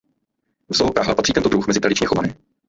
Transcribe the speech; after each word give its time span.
V 0.69 0.75
Zoo 0.75 0.91
Praha 0.93 1.15
patří 1.15 1.33
tento 1.33 1.49
druh 1.49 1.67
mezi 1.67 1.79
tradičně 1.79 2.07
chované. 2.07 2.33